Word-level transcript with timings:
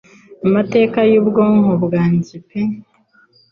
Amateka 0.47 0.97
yubwonko 1.11 1.71
bwanjye 1.85 2.35
pe 2.47 2.61